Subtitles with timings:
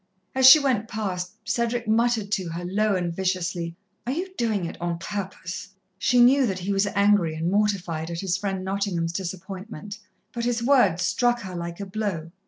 [0.33, 3.75] As she went past, Cedric muttered to her low and viciously:
[4.07, 8.21] "Are you doing it on purpose?" She knew that he was angry and mortified at
[8.21, 9.99] his friend Nottingham's disappointment,
[10.33, 12.31] but his words struck her like a blow.